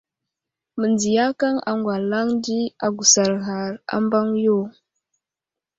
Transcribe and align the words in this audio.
Məndziyakaŋ 0.79 1.55
aŋgwalaŋ 1.69 2.27
di 2.43 2.57
agusar 2.85 3.31
ghar 3.43 3.71
a 3.93 3.95
mbaŋ 4.03 4.27
yo. 4.45 4.57